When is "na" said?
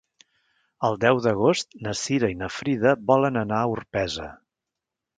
1.87-1.95, 2.41-2.51